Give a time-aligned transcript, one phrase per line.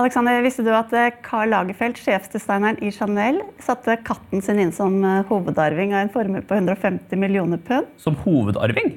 [0.00, 4.94] Alexander, visste du at Carl Karl Lagerfeldt, sjefsdesigneren i Chanel, satte katten sin inn som
[5.04, 7.90] eh, hovedarving av en formue på 150 millioner pund?
[8.00, 8.94] Som hovedarving?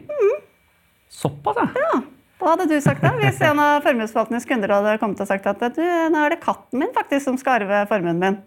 [1.12, 1.68] Såpass, ja.
[1.76, 2.00] Ja,
[2.40, 5.66] Hva hadde du sagt da, hvis en av formuesforvaltningens kunder hadde kommet og sagt at
[5.76, 8.40] du, nå er det katten min faktisk som skal arve formuen min?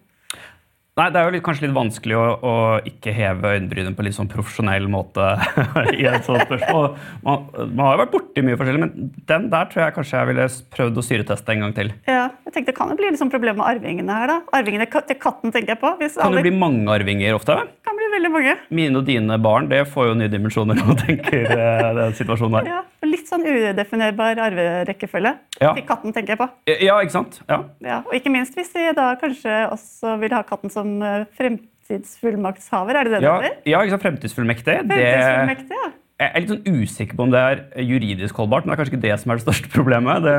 [0.97, 2.53] Nei, Det er jo litt, kanskje litt vanskelig å, å
[2.89, 5.27] ikke heve øyenbrynene på litt sånn profesjonell måte.
[5.93, 6.87] i et sånt spørsmål.
[7.27, 7.43] Man,
[7.77, 10.47] man har jo vært borti mye forskjellig, men den der tror jeg kanskje jeg ville
[10.73, 11.93] prøvd å syreteste en gang til.
[12.09, 14.33] Ja, jeg tenkte Det kan jo bli litt sånn problem med arvingene her.
[14.33, 14.39] da.
[14.57, 15.93] Arvingene til katten tenker jeg på.
[16.01, 17.59] Hvis Kan alle, det bli mange arvinger ofte?
[17.85, 18.57] kan bli veldig mange.
[18.81, 22.57] Mine og dine barn det får jo nye dimensjoner når man tenker eh, den situasjonen
[22.63, 22.73] her.
[22.73, 25.33] Ja, Litt sånn udefinerbar arverekkefølge.
[25.61, 25.73] Ja.
[25.77, 26.49] Til katten tenker jeg på.
[26.83, 27.41] Ja, ikke sant?
[27.49, 27.61] Ja.
[27.85, 32.97] Ja, og ikke minst hvis de da kanskje også vil ha katten som eh, fremtidsfullmaktshaver.
[33.01, 33.63] Er det det det Ja, heter?
[33.67, 34.05] ja ikke sant?
[34.07, 34.77] Fremtidsfullmektig.
[34.83, 35.89] Fremtidsfullmektig, ja.
[36.21, 38.95] jeg er litt sånn usikker på om det er juridisk holdbart, men det er kanskje
[38.97, 40.23] ikke det som er det største problemet.
[40.27, 40.37] Det,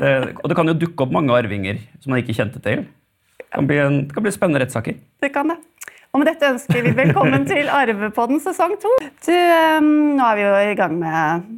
[0.00, 2.84] det, og det kan jo dukke opp mange arvinger som man ikke kjente til.
[3.40, 4.96] Det kan bli, en, det kan bli spennende rettssaker.
[5.22, 5.58] Det kan det.
[6.14, 8.88] Og med dette ønsker vi velkommen til Arvepodden sesong to.
[9.26, 11.50] Du, eh, nå er vi jo i gang med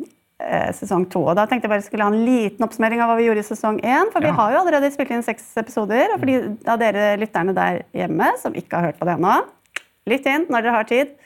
[0.79, 3.25] sesong to, og da tenkte jeg bare skulle ha en liten oppsummering av hva vi
[3.27, 4.13] gjorde i sesong én.
[4.15, 6.37] For vi har jo allerede spilt inn seks episoder, og for de
[6.71, 9.41] av dere lytterne der hjemme som ikke har hørt på det ennå,
[10.09, 11.17] lytt inn når dere har tid.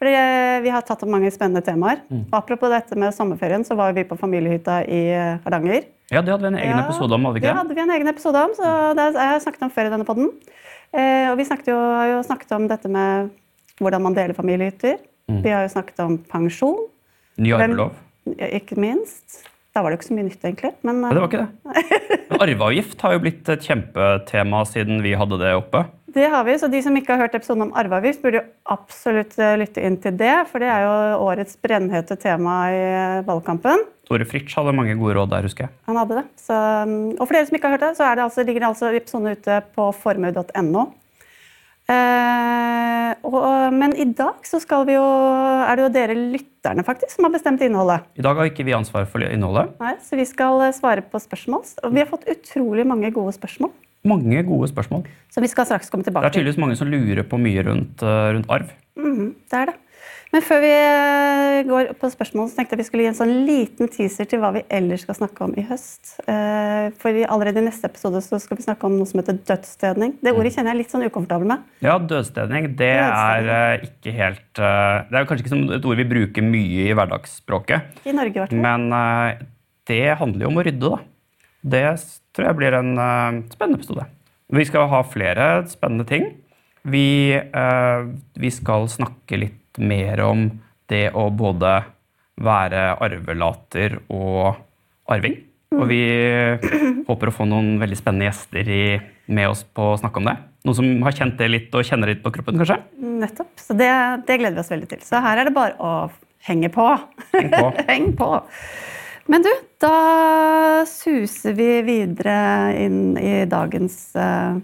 [0.00, 1.98] For eh, vi har tatt opp mange spennende temaer.
[2.08, 2.22] Mm.
[2.30, 5.84] Og apropos dette med sommerferien, så var vi på familiehytta i eh, Hardanger.
[6.10, 7.58] Ja, det hadde vi en egen Ja, episode om, hadde vi ikke det?
[7.58, 10.06] hadde vi en egen episode om, så det har jeg snakket om før i denne
[10.08, 10.30] podden.
[10.96, 13.28] Eh, og vi jo, har jo snakket om dette med
[13.78, 14.96] hvordan man deler familiehytter.
[15.28, 15.42] Mm.
[15.44, 16.80] Vi har jo snakket om pensjon,
[17.40, 17.92] Ny arvelov.
[18.26, 19.44] Ikke minst.
[19.70, 20.72] Da var det jo ikke så mye nytt, egentlig.
[20.82, 22.18] Men, Nei, det var ikke det.
[22.42, 25.84] Arveavgift har jo blitt et kjempetema siden vi hadde det oppe.
[26.10, 29.36] det har vi, så de som ikke har hørt episoden om arveavgift, burde jo absolutt
[29.38, 30.34] eh, lytte inn til det.
[30.50, 33.86] For det er jo årets brennhete tema i eh, valgkampen.
[34.10, 35.76] Tore Fritsch hadde mange gode råd der, husker jeg.
[35.86, 36.26] Han hadde det.
[36.42, 38.64] Så, um, og for dere som ikke har hørt det, så er det altså, ligger
[38.64, 40.88] det altså episoden ute på formue.no.
[41.90, 47.16] Eh, og, men i dag så skal vi jo, er det jo dere lytterne faktisk
[47.16, 48.06] som har bestemt innholdet.
[48.18, 49.74] I dag har ikke vi ansvar for innholdet.
[49.82, 51.66] Nei, så vi skal eh, svare på spørsmål.
[51.82, 53.72] Og vi har fått utrolig mange gode spørsmål.
[54.08, 55.04] Mange gode spørsmål.
[55.34, 56.24] Som vi skal straks komme tilbake.
[56.24, 58.70] Det er tydeligvis mange som lurer på mye rundt, eh, rundt arv.
[59.00, 59.78] Mm, det er det.
[60.30, 63.32] Men før vi eh, går på spørsmål, så tenkte jeg vi skulle gi en sånn
[63.48, 66.12] liten teaser til hva vi ellers skal snakke om i høst.
[66.30, 70.14] Eh, For allerede i neste episode så skal vi snakke om noe som heter dødsstedning.
[70.22, 71.66] Det ordet kjenner jeg litt sånn ukomfortabel med.
[71.82, 76.08] Ja, dødsstedning det er eh, ikke helt Det er kanskje ikke som et ord vi
[76.14, 78.62] bruker mye i hverdagsspråket, I Norge, i hvert fall.
[78.62, 79.46] men
[79.90, 81.00] det handler jo om å rydde, da.
[81.74, 81.84] Det
[82.36, 82.92] tror jeg blir en
[83.50, 84.06] spennende episode.
[84.54, 86.30] Vi skal ha flere spennende ting.
[86.86, 87.34] Vi,
[88.40, 90.48] vi skal snakke litt mer om
[90.90, 91.80] det å både
[92.40, 94.58] være arvelater og
[95.10, 95.38] arving.
[95.70, 96.02] Og vi
[97.06, 98.84] håper å få noen veldig spennende gjester i,
[99.30, 100.36] med oss på å snakke om det.
[100.66, 102.80] Noen som har kjent det litt og kjenner litt på kroppen, kanskje?
[102.98, 103.52] Nettopp.
[103.60, 103.90] Så det,
[104.26, 105.04] det gleder vi oss veldig til.
[105.06, 105.92] Så her er det bare å
[106.48, 106.88] henge på.
[107.36, 107.70] Heng på.
[107.90, 108.30] Heng på.
[109.30, 109.94] Men du, da
[110.90, 112.36] suser vi videre
[112.82, 114.58] inn i dagens uh,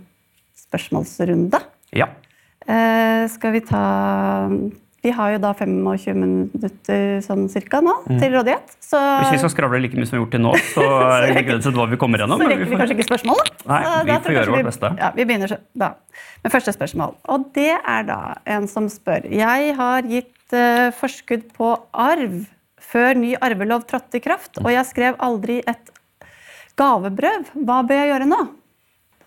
[0.67, 1.61] spørsmålsrunde.
[1.95, 2.11] Ja.
[2.67, 3.85] Uh, skal vi ta
[5.07, 8.73] Vi har jo da 25 minutter sånn cirka nå til rådighet.
[8.83, 9.23] Så, Mm.
[9.23, 10.83] Hvis vi skal skravle like mye som vi har gjort til nå, så
[11.17, 12.41] er det begrenset hva vi kommer gjennom.
[12.43, 13.51] så rekker vi får- kanskje ikke spørsmålet.
[13.71, 14.91] Nei, Så vi får gjøre vårt vårt vi- beste.
[14.99, 15.89] Ja, Vi begynner da
[16.45, 17.15] med første spørsmål.
[17.29, 22.47] Og det er da en som spør Jeg har gitt uh, forskudd på arv
[22.87, 25.91] før ny arvelov trådte i kraft, og jeg skrev aldri et
[26.79, 27.47] gavebrev.
[27.55, 28.41] Hva bør jeg gjøre nå?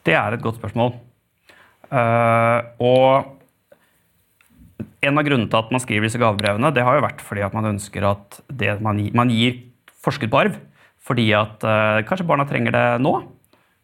[0.07, 0.93] Det er et godt spørsmål.
[1.91, 3.38] Uh, og
[4.79, 7.55] en av grunnene til at man skriver disse gavebrevene, det har jo vært fordi at
[7.55, 9.59] man ønsker at det man, gir- man gir
[10.03, 10.57] forskudd på arv.
[11.09, 13.13] Fordi at eh, kanskje barna trenger det nå,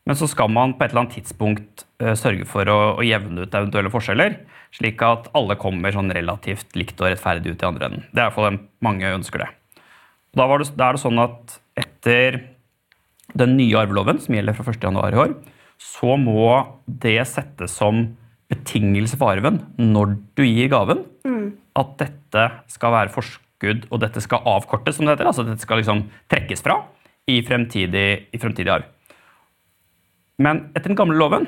[0.06, 3.46] men så skal man på et eller annet tidspunkt eh, sørge for å, å jevne
[3.48, 4.36] ut eventuelle forskjeller,
[4.76, 8.04] slik at alle kommer sånn relativt likt og rettferdig ut i andre enden.
[8.12, 9.50] Det er i hvert fall det mange ønsker det.
[10.36, 12.42] Da, var det, da er det sånn at etter
[13.40, 14.84] den nye arveloven, som gjelder fra 1.
[14.86, 15.34] januar i år,
[15.82, 16.52] så må
[16.86, 18.04] det settes som
[18.52, 21.04] betingelse for arven når du gir gaven,
[21.76, 25.30] at dette skal være forskudd, og dette skal avkortes, som det heter.
[25.32, 26.80] Altså dette skal liksom trekkes fra
[27.32, 28.90] i fremtidig, i fremtidig arv.
[30.42, 31.48] Men etter den gamle loven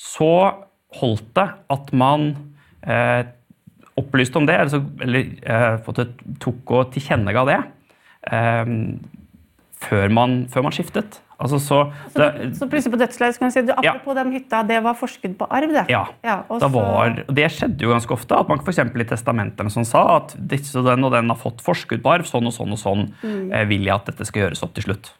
[0.00, 0.32] så
[0.98, 2.30] holdt det at man
[2.86, 3.28] eh,
[3.98, 7.58] opplyste om det, eller, så, eller eh, tok og tilkjennega det,
[8.32, 8.74] eh,
[9.88, 11.20] før, man, før man skiftet.
[11.38, 11.76] Altså så,
[12.10, 13.92] Så, det, så plutselig på dødsleiet kan du si du, Ja.
[13.92, 15.84] apropos den hytta, det var forskudd på arv, det.
[15.88, 16.04] Ja.
[16.48, 18.34] og Da så- var, det skjedde jo ganske ofte.
[18.40, 22.02] at man eksempel i testamentene som sa at disse den og den har fått forskudd
[22.02, 23.52] på arv, sånn og sånn og sånn Mm.
[23.54, 25.12] eh, vil jeg at dette skal gjøres opp til slutt.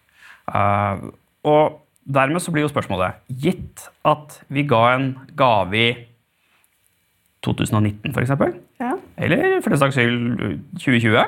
[0.53, 1.11] Uh,
[1.45, 1.81] og
[2.11, 6.07] dermed så blir jo spørsmålet Gitt at vi ga en gave i
[7.45, 8.31] 2019, f.eks.,
[8.81, 8.95] Ja.
[9.17, 11.25] eller for den saks skyld 2020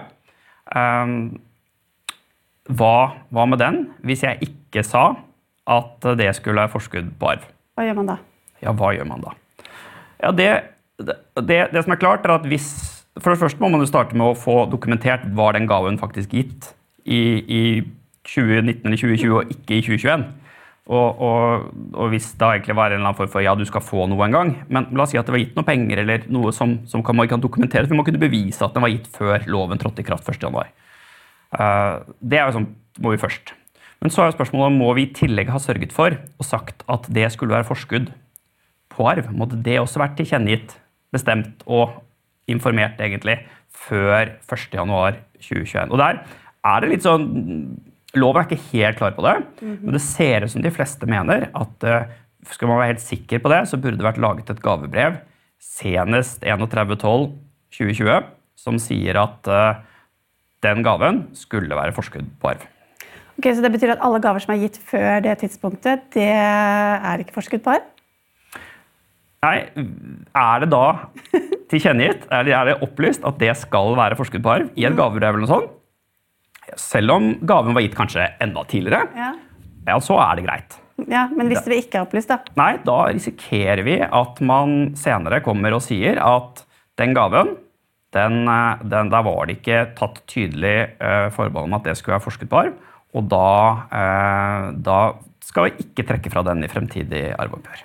[0.74, 1.40] um,
[2.70, 5.04] hva, hva med den hvis jeg ikke sa
[5.70, 7.46] at det skulle være forskudd på arv?
[7.76, 8.16] Hva gjør man da?
[8.62, 9.34] Ja, hva gjør man da?
[10.20, 10.48] Ja, det,
[11.00, 12.68] det, det som er klart, er at hvis
[13.20, 16.30] For det første må man jo starte med å få dokumentert var den gaven faktisk
[16.36, 16.68] gitt
[17.04, 17.62] i, i
[18.28, 20.28] 2019 eller 2020 og ikke i 2021.
[20.90, 23.84] Og, og, og hvis det egentlig var en eller annen form for ja, du skal
[23.84, 26.24] få noe en gang, men la oss si at det var gitt noe penger eller
[26.32, 28.94] noe som, som kan, man kan dokumentere, for vi må kunne bevise at den var
[28.94, 30.72] gitt før loven trådte i kraft 1.1.
[31.54, 32.70] Uh, det er jo sånn,
[33.02, 33.54] må vi først.
[34.00, 37.08] Men så er jo spørsmålet må vi i tillegg ha sørget for og sagt at
[37.12, 38.08] det skulle være forskudd
[38.90, 39.28] på arv.
[39.36, 40.74] Måtte det også vært tilkjennegitt,
[41.12, 41.98] bestemt og
[42.50, 43.36] informert egentlig
[43.70, 45.92] før 1.1.2021.
[45.92, 46.22] Og der
[46.70, 47.30] er det litt sånn
[48.18, 51.44] Loven er ikke helt klar på det, men det ser ut som de fleste mener
[51.54, 52.08] at uh,
[52.50, 55.20] skal man være helt sikker på det, så burde det vært laget et gavebrev
[55.62, 58.26] senest 31.12.2020
[58.58, 59.78] som sier at uh,
[60.66, 62.66] den gaven skulle være forskudd på arv.
[63.40, 67.22] Ok, Så det betyr at alle gaver som er gitt før det tidspunktet, det er
[67.22, 67.86] ikke forskudd på arv?
[69.40, 69.54] Nei,
[70.36, 70.82] er det da
[71.72, 75.32] tilkjennegitt, eller er det opplyst at det skal være forskudd på arv i et gavebrev
[75.32, 75.70] eller noe sånt?
[76.76, 79.30] Selv om gaven var gitt kanskje enda tidligere, Ja.
[79.88, 80.76] ja, så er det greit.
[81.08, 82.42] ja men hvis det ikke er opplyst, da?
[82.60, 86.66] Nei, da risikerer vi at man senere kommer og sier at
[87.00, 87.56] den gaven,
[88.12, 92.20] den, eh, den, der var det ikke tatt tydelig uh, forbehold om at det skulle
[92.20, 92.78] være arv,
[93.16, 93.50] og da,
[93.90, 95.00] eh, da
[95.42, 97.82] skal vi ikke trekke fra den i fremtidig arveoppgjør.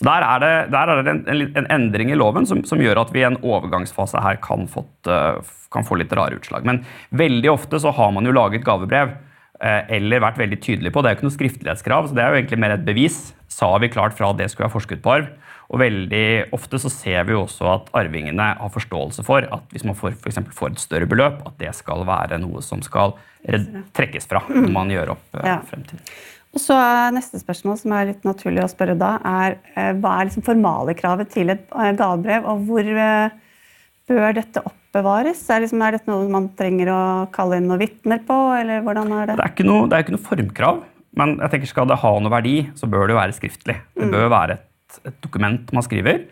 [0.00, 2.80] Så Der er det, der er det en, en, en endring i loven som, som,
[2.80, 5.40] gjør at vi i en overgangsfase her kan, fått, uh,
[5.72, 6.64] kan, få litt rare utslag.
[6.64, 6.80] Men
[7.12, 11.02] veldig ofte så har man jo laget gavebrev uh, eller vært veldig tydelig på.
[11.04, 13.20] Det er jo ikke noe skriftlighetskrav, så det er jo egentlig mer et bevis.
[13.52, 15.28] Sa vi klart fra at det skulle være forskudd på arv?
[15.70, 19.86] Og veldig ofte så ser vi jo også at arvingene har forståelse for at hvis
[19.86, 23.14] man får, for får et større beløp, at det skal være noe som skal
[23.94, 25.60] trekkes fra når man gjør opp uh, Ja.
[25.68, 26.02] fremtiden.
[26.50, 26.76] Og så
[27.14, 31.30] Neste spørsmål som er litt naturlig å spørre da, er eh, hva er liksom formalekravet
[31.30, 33.36] til et eh, gavebrev, og hvor eh,
[34.10, 35.44] bør dette oppbevares?
[35.46, 37.02] Er, liksom, er dette noe man trenger å
[37.34, 39.38] kalle inn noen vitner på, eller hvordan er det?
[39.38, 40.82] Det er ikke noe, det er ikke noe formkrav,
[41.22, 43.78] men jeg tenker skal det ha noe verdi, så bør det jo være skriftlig.
[43.94, 44.66] Det bør være et,
[45.06, 46.24] et dokument man skriver.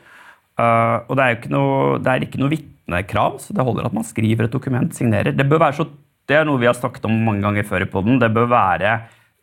[0.58, 3.86] Uh, og det er jo ikke noe, det er ikke noe vitnekrav, så det holder
[3.86, 5.36] at man skriver et dokument, signerer.
[5.36, 5.86] Det bør være så,
[6.28, 8.18] det er noe vi har snakket om mange ganger før i podden.
[8.18, 8.96] Det bør være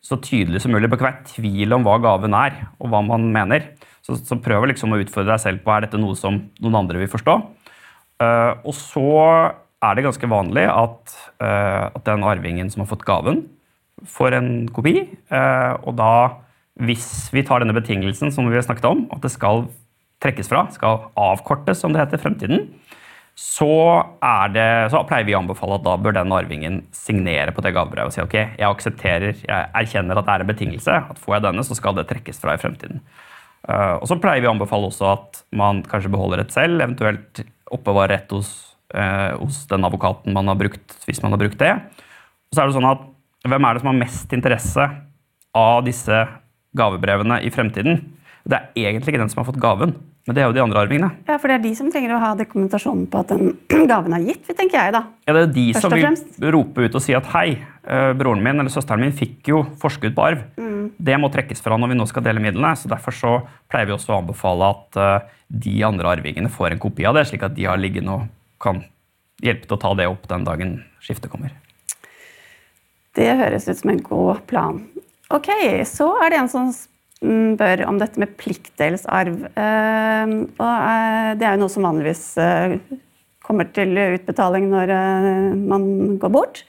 [0.06, 0.86] så tydelig som mulig.
[0.86, 3.72] Det bør ikke være tvil om hva gaven er, og hva man mener.
[4.06, 7.00] Så, så prøv liksom å utfordre deg selv på er dette noe som noen andre
[7.02, 7.40] vil forstå.
[8.22, 9.08] Uh, og så
[9.86, 13.46] er det ganske vanlig at, uh, at den arvingen som har fått gaven,
[14.04, 15.06] får en kopi.
[15.32, 16.12] Og da,
[16.84, 19.66] hvis vi tar denne betingelsen som vi har snakket om, at det skal
[20.24, 22.68] trekkes fra, skal avkortes, som det heter, fremtiden,
[23.36, 23.68] så,
[24.24, 27.74] er det, så pleier vi å anbefale at da bør den arvingen signere på det
[27.76, 31.00] gavebrevet og si ok, jeg aksepterer, jeg erkjenner at det er en betingelse.
[31.12, 33.04] at Får jeg denne, så skal det trekkes fra i fremtiden.
[33.68, 37.44] Uh, og så pleier vi å anbefale også at man kanskje beholder et selv, eventuelt
[37.76, 38.54] oppbevarer rett hos,
[38.96, 41.74] uh, hos den advokaten man har brukt, hvis man har brukt det.
[41.76, 43.12] Og så er det sånn at
[43.46, 44.84] Hvem er det som har mest interesse
[45.54, 46.16] av disse
[46.78, 48.04] gavebrevene i fremtiden?
[48.46, 50.82] Det er egentlig ikke den som har fått gaven, men det er jo de andre
[50.86, 51.10] arvingene.
[51.26, 53.56] Ja, For det er de som trenger å ha dokumentasjonen på at den
[53.92, 55.02] gaven er gitt, tenker jeg da.
[55.26, 57.48] Ja, Det er de Først som vil rope ut og si at hei,
[57.86, 60.46] eh, broren min eller søsteren min fikk jo forskudd på arv.
[60.62, 60.88] Mm.
[61.10, 62.74] Det må trekkes fra når vi nå skal dele midlene.
[62.78, 63.36] så Derfor så
[63.72, 65.30] pleier vi også å anbefale at eh,
[65.66, 68.28] de andre arvingene får en kopi av det, slik at de har liggende og
[68.62, 68.82] kan
[69.46, 71.54] hjelpe til å ta det opp den dagen skiftet kommer.
[73.16, 74.82] Det høres ut som en god plan.
[75.34, 75.50] Ok,
[75.90, 79.48] så er det en som spør om dette med pliktdelsarv.
[79.58, 82.78] Eh, og eh, det er jo noe som vanligvis eh,
[83.46, 86.64] kommer til utbetaling når eh, man går bort.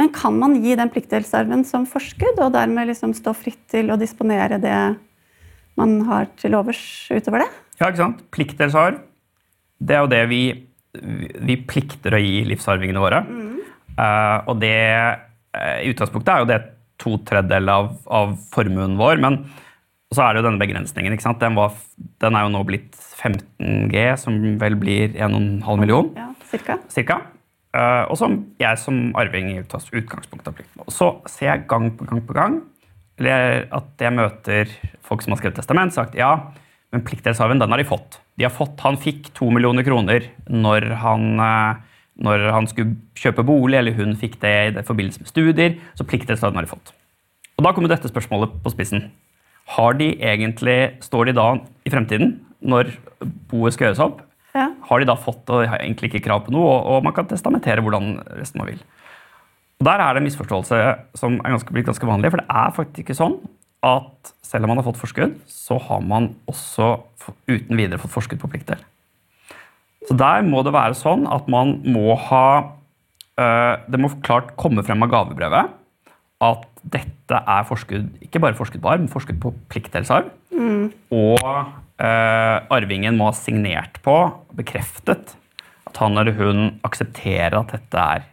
[0.00, 3.98] Men kan man gi den pliktdelsarven som forskudd, og dermed liksom stå fritt til å
[4.00, 4.78] disponere det
[5.76, 6.80] man har til overs
[7.12, 7.50] utover det?
[7.80, 8.24] Ja, ikke sant?
[8.32, 9.00] Pliktdelsarv,
[9.80, 10.42] det er jo det vi,
[11.44, 13.24] vi plikter å gi livsarvingene våre.
[13.92, 14.76] Eh, og det
[15.50, 16.60] i utgangspunktet er jo det
[17.00, 19.20] to tredjedeler av, av formuen vår.
[19.22, 19.42] Men
[20.14, 21.14] så er det jo denne begrensningen.
[21.14, 21.42] ikke sant?
[21.42, 21.74] Den, var,
[22.22, 26.10] den er jo nå blitt 15G, som vel blir 1,5 million.
[26.18, 26.80] Ja, cirka.
[26.90, 27.20] cirka.
[27.70, 30.90] Uh, og som jeg som arving i utgangs- utgangspunktet har plikt på.
[30.90, 32.60] Så ser jeg gang på gang på gang
[33.20, 34.72] eller at jeg møter
[35.04, 36.32] folk som har skrevet testament, sagt ja,
[36.90, 38.18] men pliktdelsarven den har de fått.
[38.40, 38.80] De har fått.
[38.80, 41.74] Han fikk to millioner kroner når han, eh,
[42.20, 45.76] når han skulle kjøpe bolig, eller hun fikk det i det forbindelse med studier.
[45.96, 46.92] Så pliktdelsarven har de fått.
[47.58, 49.08] Og da kommer dette spørsmålet på spissen.
[49.76, 51.48] Har de egentlig, Står de da
[51.86, 52.92] i fremtiden, når
[53.50, 54.22] boet skal gjøres opp,
[54.54, 54.66] Ja.
[54.88, 57.28] har de da fått og har egentlig ikke krav på noe, og, og man kan
[57.30, 58.80] testamentere hvordan resten man vil.
[59.80, 60.80] Og Der er det en misforståelse
[61.14, 62.30] som er ganske, blitt ganske vanlig.
[62.32, 63.36] For det er faktisk ikke sånn
[63.86, 66.98] at selv om man har fått forskudd, så har man også
[67.48, 68.82] uten videre fått forskudd på pliktdel.
[70.08, 72.46] Så der må det være sånn at man må ha
[73.36, 75.76] øh, Det må klart komme frem av gavebrevet
[76.40, 80.30] at dette er forskudd, ikke bare forskudd på arv, men forskudd på pliktdelsarv.
[81.12, 84.16] Og øh, arvingen må ha signert på,
[84.56, 85.34] bekreftet,
[85.90, 88.24] at han eller hun aksepterer at dette er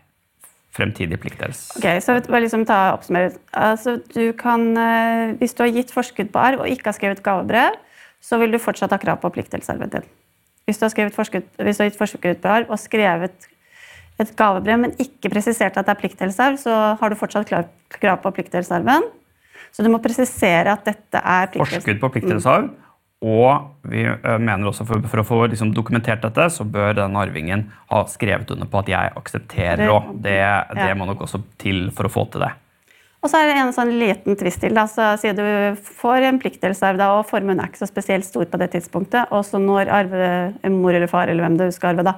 [0.77, 1.65] fremtidig pliktdels...
[1.79, 3.33] Ok, så bare liksom ta oppsummere.
[3.57, 7.23] Altså, du kan, eh, hvis du har gitt forskudd på arv og ikke har skrevet
[7.25, 7.75] gavebrev,
[8.21, 10.07] så vil du fortsatt ha krav på pliktdelsarven din.
[10.67, 13.45] Hvis du har, skrevet forskudd, hvis du har gitt forskudd på arv og skrevet
[14.19, 17.47] et gavebrev, men ikke presisert at det er pliktdelsarv, så har du fortsatt
[18.01, 19.05] krav på pliktdelsarven.
[19.71, 21.79] Så du må presisere at dette er pliktdelsarv.
[21.79, 22.67] forskudd på pliktdelsarv.
[23.23, 27.63] Og vi mener også for, for å få liksom dokumentert dette, så bør den arvingen
[27.89, 30.37] ha skrevet under på at jeg aksepterer Det- det,
[30.77, 32.51] det må nok også til for å få til det.
[33.25, 34.75] Og så er det en sånn liten tvist til.
[34.77, 34.85] Da.
[34.89, 38.59] Så sier du får en pliktdelsarv, da, og formuen er ikke så spesielt stor på
[38.61, 39.31] det tidspunktet.
[39.33, 40.27] Og så når arve,
[40.73, 42.17] mor eller far eller hvem du skal arve, da,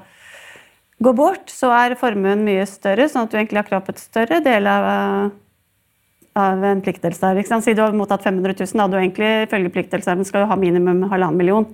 [0.99, 4.03] går bort, så er formuen mye større, sånn at du egentlig har krav på et
[4.03, 4.89] større del av,
[6.43, 7.41] av en pliktdelsarv.
[7.63, 11.07] Si du har mottatt 500 000, da, du egentlig ifølge pliktdelsarven skal du ha minimum
[11.07, 11.69] halvannen million.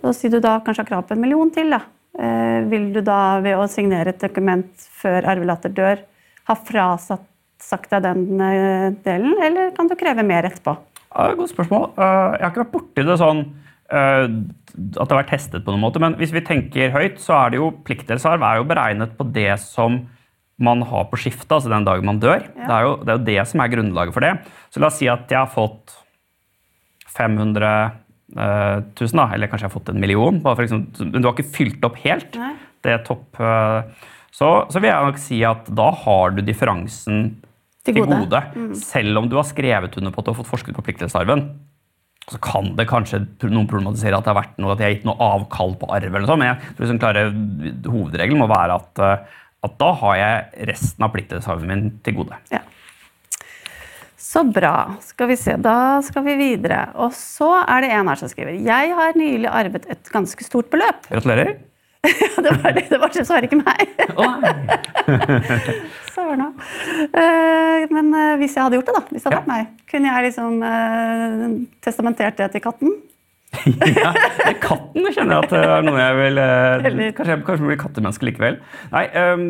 [0.00, 1.84] Og sier du da kanskje har krav på en million til, da.
[2.20, 6.00] Eh, vil du da ved å signere et dokument før arvelater dør,
[6.48, 7.29] ha frasatt
[7.70, 10.76] sagt deg den eh, delen, eller kan du kreve mer etterpå?
[11.10, 11.90] Ja, godt spørsmål.
[11.96, 13.42] Eh, jeg har ikke vært borti det sånn
[13.90, 17.36] eh, at det har vært testet på noen måte, men hvis vi tenker høyt, så
[17.40, 20.04] er det jo pliktdelsarv er jo beregnet på det som
[20.60, 22.44] man har på skiftet, altså den dagen man dør.
[22.52, 24.34] Det, er jo, det er jo det som er grunnlaget for det.
[24.70, 25.96] Så la oss si at jeg har fått
[27.16, 27.70] 500
[28.36, 31.88] eh, 000, da, eller kanskje jeg har fått en million, men du har ikke fylt
[31.88, 32.36] opp helt.
[32.38, 32.54] Nei.
[32.80, 33.36] Det er topp.
[34.32, 37.26] så, så vil jeg nok si at da har du differansen
[37.84, 38.40] Til til gode.
[38.54, 38.72] Mm.
[38.76, 41.46] Selv om du har skrevet under på at du har fått forskudd på pliktdelsarven,
[42.30, 45.06] så kan det kanskje noen problematisere at det har vært noe, at jeg har gitt
[45.08, 46.10] noe avkall på arv.
[46.10, 47.24] eller noe sånt, Men jeg tror liksom klare
[47.94, 52.36] hovedregelen må være at, eh, at da har jeg resten av pliktdelsarven min til gode.
[52.52, 52.60] Ja.
[54.20, 54.94] Så bra.
[55.02, 56.92] Skal vi se, da skal vi videre.
[57.02, 60.70] Og så er det en her som skriver Jeg har nylig arvet et ganske stort
[60.70, 61.08] beløp.
[61.08, 61.56] Gratulerer.
[62.44, 63.80] det var det, det var det ikke meg.
[66.14, 66.54] Søren òg.
[67.92, 69.40] Men eh, hvis jeg hadde gjort det, da, hvis det hadde Ja.
[69.42, 71.44] vært meg, kunne jeg liksom eh,
[71.84, 72.90] testamentert det til katten?
[73.98, 74.10] ja,
[74.62, 76.84] katten kjenner jeg at det er noe jeg vil eh,
[77.18, 78.54] Kanskje jeg kanskje blir kattemenneske likevel.
[78.94, 79.44] Nei, ehm,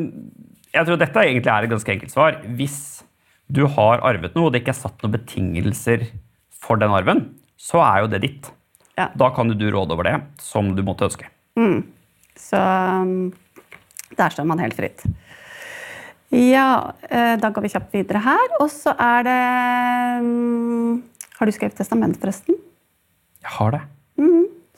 [0.73, 2.33] jeg tror dette egentlig er et ganske enkelt svar.
[2.59, 2.78] Hvis
[3.50, 6.00] du har arvet noe, og det ikke er satt noen betingelser
[6.62, 7.21] for den arven,
[7.61, 8.45] så er jo det ditt.
[8.99, 9.07] Ja.
[9.19, 11.26] Da kan du råde over det som du måtte ønske.
[12.40, 13.30] Så um,
[14.16, 15.04] der står man helt fritt.
[16.30, 18.59] Ja, eh, da går vi kjapt videre her.
[18.62, 19.38] Og så er det
[20.25, 21.00] um,
[21.38, 22.59] Har du skrevet testament, forresten?
[23.40, 23.87] Jeg har det.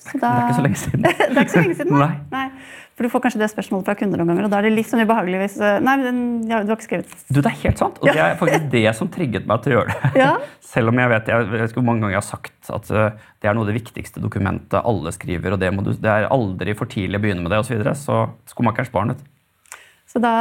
[0.03, 1.03] Så Det er ikke så lenge siden.
[1.03, 2.15] det er ikke så lenge siden, nei.
[2.37, 2.47] Nei.
[2.93, 4.89] For du får kanskje det spørsmålet fra kunder noen ganger, og da er det litt
[4.91, 7.57] sånn ubehagelig hvis eh, Nei, men den- ja, du har ikke skrevet Du, Det er
[7.63, 10.11] helt sant, og det er faktisk det som trigget meg til å gjøre det.
[10.21, 10.33] Ja.
[10.73, 13.29] Selv om jeg vet, jeg vet ikke hvor mange ganger jeg har sagt at uh,
[13.41, 16.29] det er noe av det viktigste dokumentet alle skriver, og det, må du, det er
[16.33, 17.73] aldri for tidlig å begynne med det, osv.
[17.73, 18.19] Så, videre, så
[18.53, 19.15] skomakerens barn.
[19.15, 19.79] vet du.
[20.13, 20.33] Så da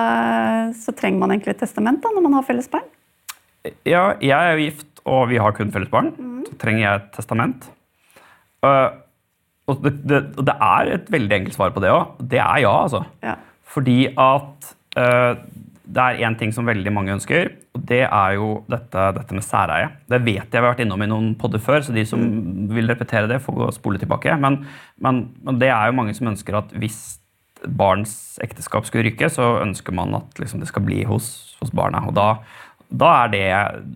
[0.75, 2.87] så trenger man egentlig et testament da, når man har felles barn.
[3.87, 6.11] Ja, jeg er jo gift, og vi har kun felles barn.
[6.49, 7.69] Så trenger jeg et testament.
[8.65, 8.91] Uh,
[9.71, 12.19] og det, det, det er et veldig enkelt svar på det òg.
[12.31, 13.03] Det er ja, altså.
[13.23, 13.37] Ja.
[13.71, 15.33] Fordi at uh,
[15.91, 19.45] det er én ting som veldig mange ønsker, og det er jo dette, dette med
[19.45, 19.89] særeie.
[20.11, 22.21] Det vet jeg vi har vært innom i noen podder før, så de som
[22.71, 24.35] vil repetere det, får gå og spole tilbake.
[24.39, 24.61] Men,
[25.03, 26.99] men, men det er jo mange som ønsker at hvis
[27.67, 32.03] barns ekteskap skulle ryke, så ønsker man at liksom, det skal bli hos, hos barna.
[32.09, 32.27] Og da,
[32.89, 33.45] da er det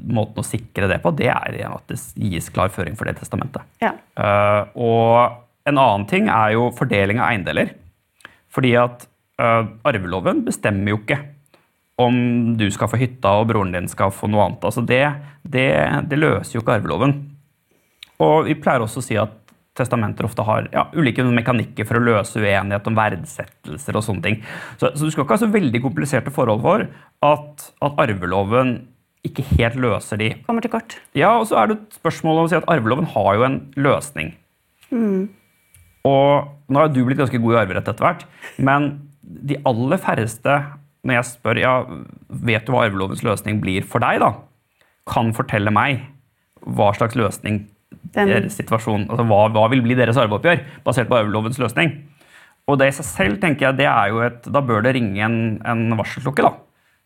[0.05, 3.65] måten å sikre det på, det er at det gis klar føring for det testamentet.
[3.84, 3.96] Ja.
[4.20, 7.74] Uh, og en annen ting er jo fordeling av eiendeler.
[8.53, 9.07] Fordi at
[9.41, 11.22] uh, arveloven bestemmer jo ikke
[12.01, 12.17] om
[12.60, 14.67] du skal få hytta og broren din skal få noe annet.
[14.67, 15.03] Altså det,
[15.43, 15.69] det,
[16.12, 17.15] det løser jo ikke arveloven.
[18.24, 19.41] Og vi pleier også å si at
[19.75, 24.38] testamenter ofte har ja, ulike mekanikker for å løse uenighet om verdsettelser og sånne ting.
[24.79, 26.86] Så, så du skal ikke ha så veldig kompliserte forhold for
[27.27, 28.77] at, at arveloven
[29.25, 31.00] ikke helt løser de Kommer til kort.
[31.17, 33.57] ja, og så er det et spørsmål om å si at arveloven har jo en
[33.75, 34.36] løsning.
[36.06, 38.26] Og nå har du blitt ganske god i arverett etter hvert,
[38.62, 38.90] men
[39.26, 40.58] de aller færreste,
[41.06, 41.74] når jeg spør ja,
[42.46, 44.32] vet du hva arvelovens løsning blir for deg, da,
[45.10, 46.04] kan fortelle meg
[46.66, 47.64] hva slags løsning
[48.16, 51.92] Den- deres situasjon, altså hva, hva vil bli deres arveoppgjør, basert på arvelovens løsning.
[52.68, 55.22] Og det i seg selv tenker jeg, det er jo et, Da bør det ringe
[55.22, 56.42] en, en varselklokke.
[56.42, 56.54] da.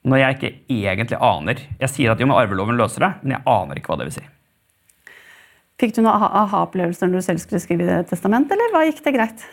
[0.08, 1.60] Når jeg ikke egentlig aner.
[1.82, 4.16] Jeg sier at jo, men arveloven løser det, men jeg aner ikke hva det vil
[4.22, 4.24] si.
[5.80, 9.00] Fikk du noen aha- aha-opplevelser når du selv skulle skrive det testamentet, eller hva gikk
[9.06, 9.46] det greit?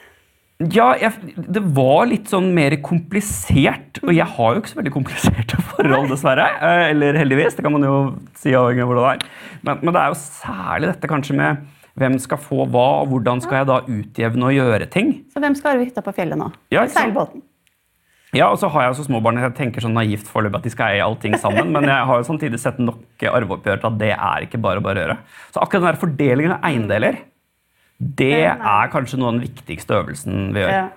[0.73, 4.01] Ja, jeg, det var litt sånn mer komplisert.
[4.03, 6.47] Og jeg har jo ikke så veldig kompliserte forhold, dessverre.
[6.65, 7.97] Eh, Eller heldigvis, det kan man jo
[8.41, 9.35] si avhengig av hvordan det er.
[9.69, 11.67] Men, men det er jo særlig dette kanskje med
[11.97, 15.13] hvem skal få hva, og hvordan skal jeg da utjevne og gjøre ting.
[15.33, 16.49] Så hvem skal arve hytta på fjellet nå?
[16.75, 16.83] Ja?
[16.93, 17.45] Seilbåten.
[18.37, 19.39] Ja, og så har jeg også småbarn.
[19.41, 21.71] Jeg tenker sånn naivt foreløpig at de skal eie allting sammen.
[21.73, 25.01] Men jeg har jo samtidig sett nok arveoppgjør til at det er ikke bare bare
[25.01, 25.17] å gjøre.
[25.55, 27.19] Så akkurat den der fordelingen av eiendeler,
[27.99, 30.71] det er- kanskje noe av den viktigste øvelsen vi gjør.
[30.71, 30.89] Ja.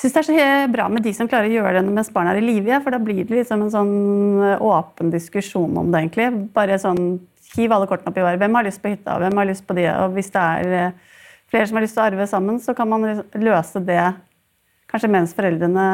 [0.00, 2.32] Jeg synes det er så bra med de som klarer å gjøre det mens barna
[2.32, 6.52] er i live, for da blir det liksom en sånn åpen diskusjon om det, egentlig.
[6.54, 7.20] Bare sånn
[7.56, 8.38] hiv alle kortene opp i været.
[8.40, 9.88] Hvem har lyst på hytta, hvem har lyst på det?
[9.92, 10.92] Og hvis det er eh,
[11.50, 14.14] flere som har lyst til å arve sammen, så kan man løse det
[14.90, 15.86] kanskje mens foreldrene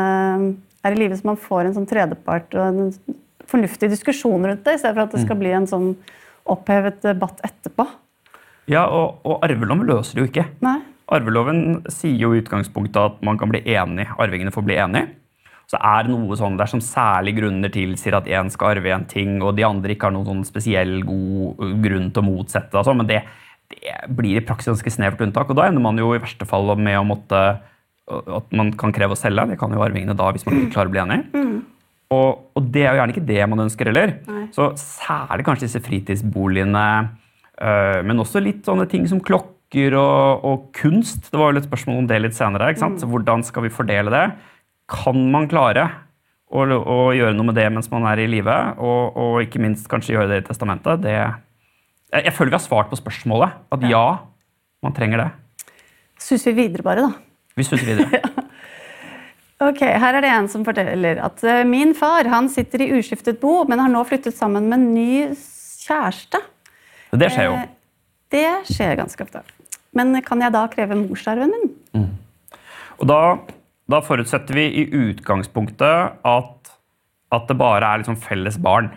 [0.87, 4.77] er i live, så man får en sånn tredjepart og en fornuftig diskusjon rundt det,
[4.77, 5.93] i stedet for at det skal bli en sånn
[6.51, 7.87] opphevet debatt etterpå.
[8.71, 10.49] Ja, og, og arveloven løser det jo ikke.
[10.65, 10.81] Nei.
[11.15, 15.13] Arveloven sier jo i utgangspunktet at man kan bli enig, arvingene får bli enige.
[15.71, 19.39] Så er det noe sånn dersom særlige grunner tilsier at én skal arve en ting,
[19.43, 23.01] og de andre ikke har noen sånn spesiell god grunn til å motsette det, sånn,
[23.03, 23.23] men det,
[23.75, 25.51] det blir i praksis ganske snevert unntak.
[25.51, 27.43] Og da ender man jo i verste fall med å måtte
[28.07, 29.49] at man kan kreve å selge.
[29.51, 31.47] Det kan jo arvingene da hvis man ikke klarer å bli enige.
[32.15, 34.15] Og, og det er jo gjerne ikke det man ønsker heller.
[34.31, 34.47] Nei.
[34.55, 36.87] Så særlig kanskje disse fritidsboligene,
[37.59, 41.33] øh, men også litt sånne ting som klokker og, og kunst.
[41.33, 42.71] Det var jo et spørsmål om det litt senere.
[42.71, 43.03] ikke sant?
[43.03, 44.27] Så hvordan skal vi fordele det?
[44.93, 45.89] Kan man klare
[46.47, 48.55] å, å gjøre noe med det mens man er i live?
[48.79, 51.03] Og, og ikke minst kanskje gjøre det i testamentet?
[51.03, 53.59] Det, jeg, jeg føler vi har svart på spørsmålet.
[53.75, 54.07] At ja,
[54.87, 55.31] man trenger det.
[56.23, 57.26] Suser vi videre bare, da.
[57.57, 58.21] Vi stuter videre.
[59.57, 63.39] Ok, Her er det en som forteller at eh, min far han sitter i uskiftet
[63.41, 65.13] bo, men har nå flyttet sammen med en ny
[65.87, 66.43] kjæreste.
[67.17, 67.55] Det skjer jo.
[67.63, 67.71] Eh,
[68.37, 69.41] Det skjer ganske ofte.
[69.97, 72.05] Men kan jeg da kreve morsarven min?
[73.01, 73.21] Og da,
[73.89, 76.56] da forutsetter vi i utgangspunktet at,
[77.35, 78.93] at det bare er liksom felles barn.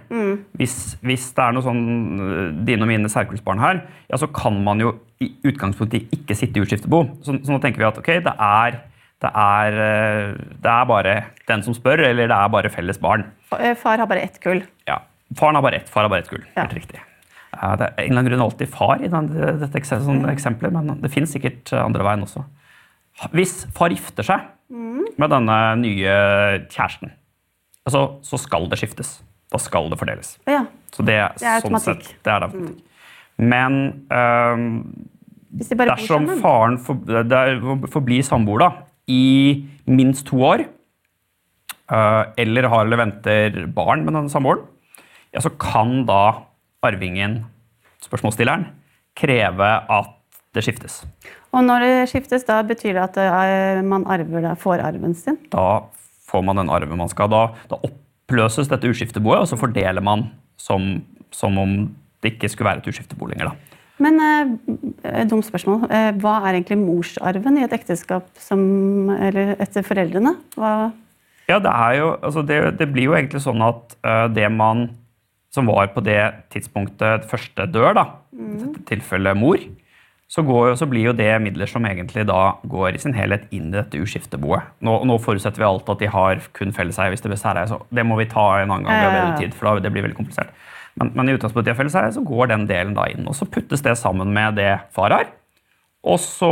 [0.59, 1.81] Hvis, hvis det er noe sånn
[2.21, 6.59] øh, dine og mine særkullsbarn her, ja, så kan man jo i utgangspunktet ikke sitte
[6.59, 7.01] i utskiftebo.
[7.25, 8.77] Så, så nå tenker vi at ok, det er,
[9.25, 11.15] det, er, øh, det er bare
[11.49, 13.25] den som spør, eller det er bare felles barn.
[13.57, 14.61] Eh, Far har bare ett kull.
[14.87, 15.01] Ja.
[15.37, 16.45] Faren har bare ett, far har bare ett kull.
[16.53, 16.63] Ja.
[16.63, 17.01] Helt riktig.
[17.49, 19.27] Det er en eller annen grunn alltid far i den,
[19.59, 22.45] dette eksempelet, men det finnes sikkert andre veien også.
[23.33, 24.45] Hvis far gifter seg
[25.19, 26.13] med denne nye
[26.69, 27.11] kjæresten,
[27.89, 29.17] altså, så skal det skiftes.
[29.49, 30.35] Da skal det fordeles.
[30.47, 30.63] Ja.
[30.93, 32.03] Så det, Det er sånn automatikk.
[32.05, 32.75] sett, det er det Mm.
[33.39, 33.75] Men
[34.11, 35.07] um,
[35.55, 36.41] Hvis de bare dersom sammen.
[36.43, 38.69] faren for, det er- forblir samboer da,
[39.07, 40.65] i minst to år,
[41.89, 44.65] uh, eller har eller venter barn med denne samboeren,
[45.33, 46.43] ja, så kan da
[46.83, 47.45] arvingen,
[48.03, 48.67] spørsmålsstilleren,
[49.15, 50.13] kreve at
[50.53, 51.03] det skiftes.
[51.53, 55.37] Og når det skiftes, da betyr det at eh, man arver får arven sin?
[55.51, 55.81] Da
[56.29, 57.31] får man den arven man skal.
[57.31, 60.99] Da, da oppløses dette uskifteboet, og så fordeler man som,
[61.33, 61.81] som om
[62.23, 63.51] det ikke skulle være et uskiftebo lenger.
[63.51, 63.69] Da.
[63.99, 65.83] Men eh, dumt spørsmål.
[65.91, 68.61] Eh, hva er egentlig morsarven i et ekteskap som
[69.17, 70.37] Eller etter foreldrene?
[70.55, 70.91] Hva,
[71.49, 74.89] Ja, det, jo, altså det, det blir jo egentlig sånn at eh, det man
[75.49, 76.21] som var på det
[76.53, 78.03] tidspunktet første dør, da,
[78.37, 79.57] i dette tilfellet mor,
[80.29, 83.71] så, går, så blir jo det midler som egentlig da går i sin helhet inn
[83.71, 84.75] i dette uskifteboet.
[84.85, 87.79] Nå, nå forutsetter vi alt at de har kun felleseie hvis det blir særeie, så
[87.89, 89.01] det må vi ta en annen gang.
[89.01, 90.53] Ja, ja, tid, for da, det blir veldig komplisert.
[90.99, 93.81] Men, men i utgangspunktet i felleseie så går den delen da inn, og så puttes
[93.85, 95.33] det sammen med det far har.
[96.09, 96.51] Og så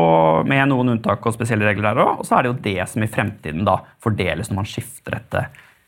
[0.50, 2.18] med noen unntak og spesielle regler der òg.
[2.20, 5.46] Og så er det jo det som i fremtiden da fordeles når man skifter dette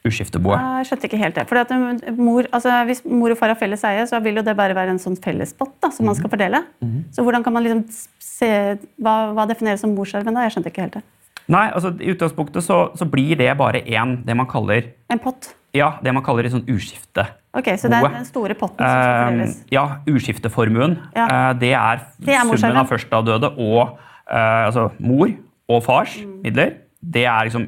[0.08, 0.60] uskifteboet.
[0.80, 1.48] jeg skjønte ikke helt det.
[1.50, 1.72] Fordi at
[2.08, 4.76] eh, mor, altså, hvis mor og far har felles eie, så vil jo det bare
[4.78, 6.64] være en sånn fellespott da, som man skal fordele.
[7.12, 7.86] Så hvordan kan man liksom
[8.20, 8.50] se
[9.02, 10.46] Hva, hva defineres som morsarven da?
[10.48, 11.04] Jeg skjønte ikke helt det.
[11.50, 15.56] Nei, altså I utgangspunktet så, så blir det bare én, det man kaller En pott.
[15.74, 17.26] ja, det man kaller et sånt uskifte.
[17.58, 19.56] Ok, Så det er den store potten som skal Eh, fordeles.
[19.74, 20.98] ja, uskifteformuen.
[21.18, 21.26] Ja.
[21.26, 23.98] Uh, det er, Det er summen av førsteavdøde og
[24.30, 25.34] uh, altså mor
[25.70, 26.42] og fars Mm.
[26.46, 26.74] midler.
[27.02, 27.66] Det er liksom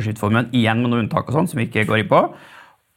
[0.00, 2.22] uskifteformuen igjen med noen unntak og sånn, som vi ikke går inn på.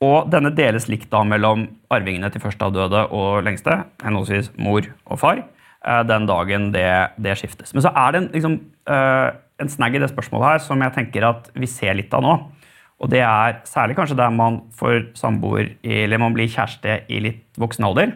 [0.01, 5.43] Og denne deles likt da mellom arvingene til førsteavdøde og lengste, henholdsvis mor og far,
[5.85, 6.89] eh, den dagen det,
[7.21, 7.75] det skiftes.
[7.75, 8.57] Men så er det en, liksom,
[8.89, 9.29] eh,
[9.61, 12.33] en snagg i det spørsmålet her som jeg tenker at vi ser litt av nå.
[13.01, 17.61] Og det er særlig kanskje der man får samboer eller man blir kjæreste i litt
[17.61, 18.13] voksen alder.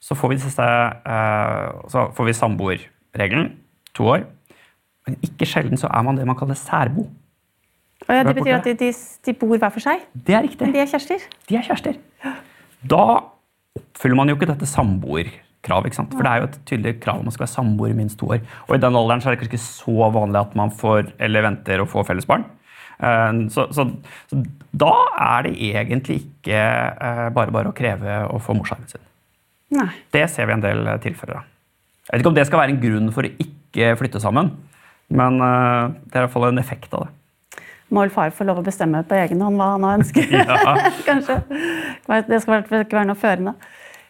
[0.00, 3.52] Så får vi, eh, så får vi samboerregelen,
[3.96, 4.26] to år.
[5.06, 7.06] Men ikke sjelden så er man det man kaller særbo.
[8.08, 8.90] Ja, det betyr at de, de,
[9.26, 10.60] de bor hver for seg, Det er riktig.
[10.62, 11.24] men de er kjærester.
[11.48, 11.96] De er kjærester.
[12.86, 13.00] Da
[13.76, 15.88] oppfyller man jo ikke dette samboerkravet.
[15.90, 16.12] ikke sant?
[16.14, 18.28] For det er jo et tydelig krav om man skal være samboer i minst to
[18.30, 18.44] år.
[18.68, 21.42] Og i den alderen så er det kanskje ikke så vanlig at man får, eller
[21.48, 22.44] venter å få felles barn.
[23.02, 23.88] Eh, Så, så,
[24.30, 24.38] så
[24.72, 24.92] da
[25.26, 29.02] er det egentlig ikke eh, bare bare å kreve å få morsarven sin.
[29.74, 29.90] Nei.
[30.14, 31.50] Det ser vi en del eh, tilfeller av.
[32.06, 34.52] Jeg vet ikke om det skal være en grunn for å ikke flytte sammen,
[35.10, 37.12] men det er i hvert fall en effekt av det.
[37.94, 40.30] Må vel far få lov å bestemme på egen hånd hva han ønsker?
[41.08, 41.40] Kanskje.
[42.26, 43.56] Det skal ikke være noe førende.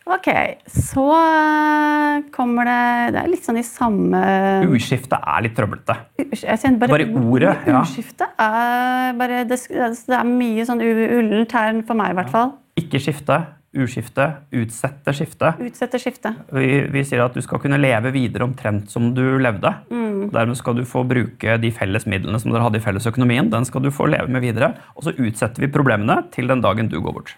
[0.07, 0.29] Ok,
[0.71, 4.21] så eh, kommer det Det er litt sånn i samme
[4.63, 5.97] Ordskiftet er litt trøblete.
[6.15, 7.81] Bare, Bare ordet, ja.
[7.81, 12.55] Ordskiftet er bare Det, det er mye sånn ullent her for meg, i hvert fall.
[12.79, 13.41] Ikke skifte,
[13.77, 15.53] uskifte, utsette skifte.
[15.63, 16.33] Utsette skifte.
[16.55, 19.73] Vi, vi sier at du skal kunne leve videre omtrent som du levde.
[19.91, 20.29] Mm.
[20.35, 23.51] Dermed skal du få bruke de felles midlene som dere hadde i fellesøkonomien.
[23.53, 24.73] Den skal du få leve med videre.
[24.97, 27.37] Og så utsetter vi problemene til den dagen du går bort.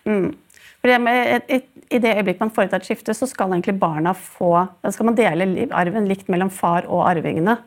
[0.84, 4.52] Et, I det øyeblikk man foretar et skifte, så skal egentlig barna få
[4.84, 7.58] Da skal man dele arven likt mellom far og arvingene.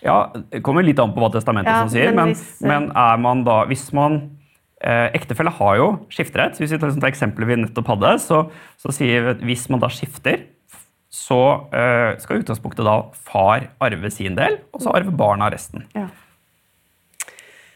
[0.00, 2.68] Ja, Det kommer litt an på hva testamentet Ja, som sier, men men, hvis, eh,
[2.68, 4.22] men er man da Hvis man
[4.80, 6.56] Ektefelle har jo skifterett.
[6.56, 8.38] Hvis vi tar det eksempelet vi nettopp hadde, så,
[8.80, 10.46] så sier vi at hvis man da skifter,
[11.10, 11.40] så
[11.74, 15.84] eh, skal utgangspunktet da far arve sin del, og så arve barna resten.
[15.92, 16.06] Ja.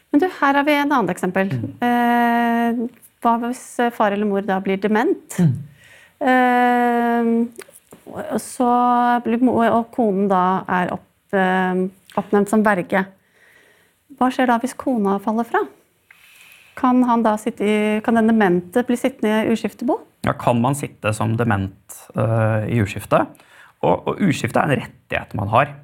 [0.09, 1.51] Men du, her har vi en annet eksempel.
[1.83, 2.85] Eh,
[3.25, 3.63] hva hvis
[3.93, 5.39] far eller mor da blir dement?
[6.25, 7.27] Eh,
[8.15, 8.69] og så
[9.25, 11.81] blir mor og konen da er opp, eh,
[12.15, 13.01] oppnevnt som verge.
[14.15, 15.65] Hva skjer da hvis kona faller fra?
[16.75, 19.99] Kan, han da sitte i, kan den demente bli sittende i uskiftebo?
[20.27, 23.21] Ja, kan man sitte som dement uh, i uskifte?
[23.85, 25.75] Og, og uskifte er en rettighet man har.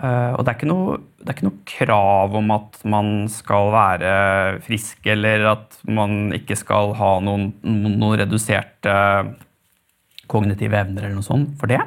[0.00, 3.68] Eh, og det er, ikke noe, det er ikke noe krav om at man skal
[3.74, 4.12] være
[4.64, 8.94] frisk, eller at man ikke skal ha noen, noen, reduserte
[10.30, 11.82] kognitive evner eller noe sånt for det.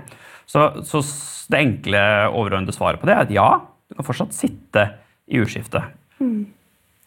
[0.45, 1.01] Så, så
[1.49, 3.47] det enkle overordnede svaret på det er at ja,
[3.89, 4.86] du kan fortsatt sitte
[5.31, 5.81] i uskifte.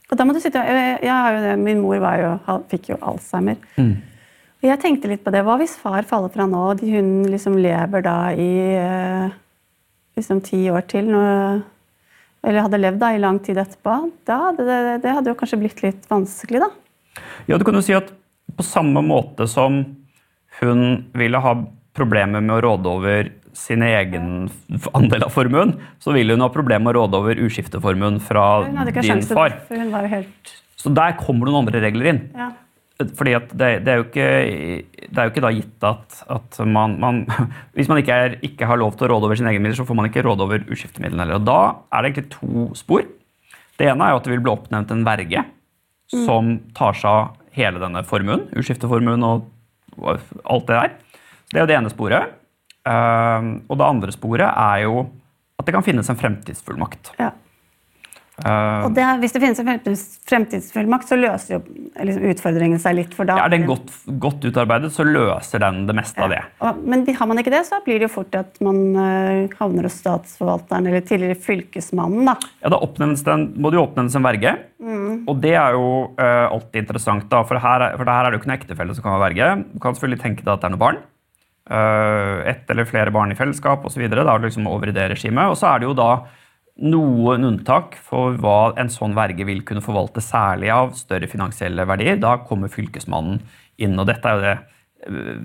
[0.06, 2.34] Og da må du sitte, jeg, jeg har jo det, Min mor var jo,
[2.70, 3.58] fikk jo Alzheimer.
[4.62, 5.42] Og jeg tenkte litt på det.
[5.46, 9.34] Hva hvis far faller fra nå, og hun liksom lever da i eh,
[10.18, 11.10] liksom ti år til?
[11.12, 11.60] Når,
[12.46, 13.98] eller hadde levd da i lang tid etterpå?
[14.28, 16.70] Da, det, det, det hadde jo kanskje blitt litt vanskelig, da.
[17.50, 18.12] Ja, du kan jo si at
[18.56, 19.82] på samme måte som
[20.60, 20.82] hun
[21.16, 21.52] ville ha
[21.96, 24.28] problemer med å råde over sin egen
[24.96, 29.24] andel av formuen, så vil hun ha problemer med å råde over uskifteformuen fra din
[29.26, 29.58] far.
[30.12, 32.22] helt Så der kommer det noen andre regler inn.
[32.36, 32.52] ja.
[32.96, 34.28] Fordi at det, det, er jo ikke,
[35.12, 37.18] det er jo ikke da gitt at, at man, man
[37.76, 39.84] Hvis man ikke, er, ikke har lov til å råde over sine egne midler, så
[39.84, 41.42] får man ikke råde over uskiftemidlene heller.
[41.42, 41.58] Og da
[41.92, 43.04] er det egentlig to spor.
[43.76, 45.44] Det ene er jo at det vil bli oppnevnt en verge
[46.24, 48.46] som tar seg av hele denne formuen.
[48.56, 49.44] Uskifteformuen og
[50.00, 50.96] alt det der.
[51.50, 52.32] Det er jo det ene sporet.
[52.86, 55.00] Ehm, og det andre sporet er jo
[55.58, 57.14] at det kan finnes en fremtidsfullmakt.
[57.18, 57.32] ja.
[58.36, 61.60] Uh, Og det, hvis det finnes en fremtids- fremtidsfullmakt, så løser jo
[62.04, 63.14] liksom utfordringen seg litt.
[63.16, 63.88] For da er den godt,
[64.20, 66.42] godt utarbeidet, så løser den det meste av det.
[66.60, 69.88] Og, men har man ikke det, så blir det jo fort at man uh, havner
[69.88, 72.28] hos statsforvalteren eller tidligere fylkesmannen.
[72.28, 72.36] da.
[72.60, 74.52] Ja, Da den, må det jo oppnevnes en verge.
[75.26, 75.88] Og det er jo
[76.20, 78.94] uh, alltid interessant, da, for her, er- for her er det jo ikke noen ektefelle
[79.00, 79.48] som kan være verge.
[79.72, 81.00] Du kan selvfølgelig tenke deg at det er noen barn.
[81.66, 84.04] Uh, ett eller flere barn i fellesskap osv.
[84.06, 85.50] Liksom over i det regimet.
[85.50, 86.10] Og så er det jo da
[86.76, 92.20] noen unntak for hva en sånn verge vil kunne forvalte, særlig av større finansielle verdier.
[92.20, 93.40] Da kommer Fylkesmannen
[93.80, 94.56] inn, og dette er jo det
[95.06, 95.38] eh,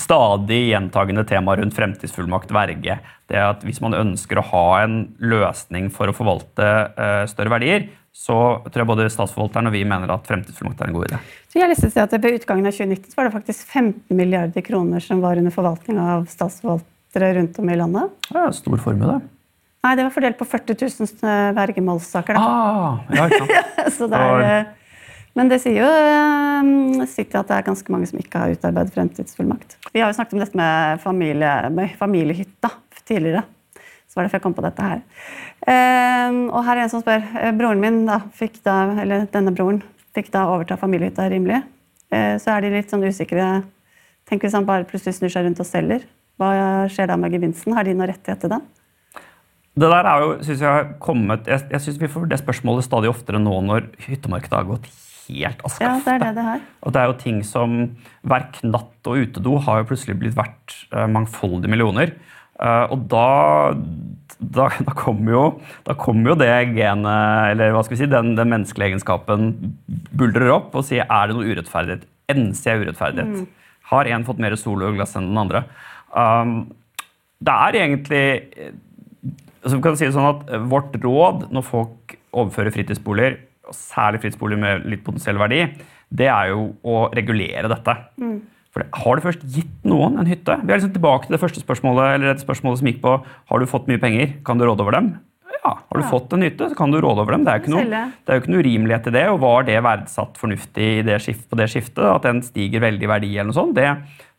[0.00, 2.96] stadig gjentagende temaet rundt fremtidsfullmakt verge.
[3.28, 7.86] Det at Hvis man ønsker å ha en løsning for å forvalte eh, større verdier,
[8.14, 8.34] så
[8.68, 11.18] tror jeg både statsforvalteren og vi mener at fremtidsfullmakt er en god idé.
[11.50, 15.02] Så jeg si at Ved utgangen av 2019 så var det faktisk 15 milliarder kroner
[15.02, 18.14] som var under forvaltning av statsforvaltere rundt om i landet.
[18.30, 19.18] Ja, stor formue, det.
[19.84, 22.38] Nei, det var fordelt på 40 000 vergemålssaker.
[22.38, 22.40] Da.
[22.40, 23.90] Ah, ja?
[23.96, 24.94] Så det er, eh,
[25.34, 28.94] men det sier jo eh, sikkert at det er ganske mange som ikke har utarbeidet
[28.94, 29.76] fremtidsfullmakt.
[29.90, 32.70] Vi har jo snakket om dette med, familie, med familiehytta
[33.02, 33.42] tidligere.
[34.14, 35.00] Så var det derfor jeg kom på dette her.
[35.66, 37.24] Eh, og her er en som spør.
[37.40, 39.80] eh, Broren min da, fikk da, eller denne broren
[40.14, 41.64] fikk da overta familiehytta rimelig.
[42.14, 43.64] Eh, så er de litt sånn usikre.
[44.30, 46.06] Tenk hvis han bare plutselig snur seg rundt og selger.
[46.38, 46.52] Hva
[46.86, 47.74] skjer da med gevinsten?
[47.74, 48.62] Har de noen rettighet til den?
[49.74, 53.10] Det der er jo, synes jeg, kommet, jeg, jeg synes Vi får det spørsmålet stadig
[53.10, 54.86] oftere nå når hyttemarkedet har gått
[55.26, 56.62] helt av Ja, det er det det her.
[56.84, 57.74] Og det er jo ting som
[58.22, 62.14] hver knatt og utedo har jo plutselig blitt verdt eh, mangfoldige millioner.
[62.62, 63.28] Eh, og da,
[64.38, 65.44] da, da kommer jo,
[66.00, 69.50] kom jo det genet, eller hva skal vi si, den, den menneskelige egenskapen
[70.14, 72.06] buldrer opp og sier er det noe urettferdighet.
[72.32, 73.60] Enser jeg urettferdighet?
[73.90, 75.66] Har en fått mer sologlass enn den andre?
[76.14, 76.56] Um,
[77.44, 78.24] det er egentlig
[79.64, 83.38] altså vi kan si det sånn at Vårt råd når folk overfører fritidsboliger,
[83.68, 85.62] og særlig fritidsboliger med litt potensiell verdi,
[86.14, 87.94] det er jo å regulere dette.
[88.74, 90.56] For Har du først gitt noen en hytte?
[90.64, 93.62] Vi er liksom tilbake til det første spørsmålet eller et spørsmål som gikk på har
[93.62, 95.12] du fått mye penger, kan du råde over dem?
[95.64, 96.10] Ja, Har du Ja.
[96.10, 97.44] fått en hytte, så kan du råde over dem.
[97.44, 97.84] Det er jo ikke noe,
[98.26, 99.22] det er ikke noe urimelighet i det.
[99.30, 103.06] Og var det verdsatt fornuftig i det skift, på det skiftet, at den stiger veldig
[103.06, 103.86] i verdi, eller noe sånt, det,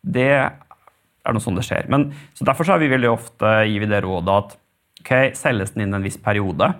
[0.04, 1.88] det er noe sånn det skjer.
[1.89, 4.58] Men, så Derfor så er vi veldig ofte gir vi det rådet at
[5.02, 6.76] ok, selges den innen en viss periode,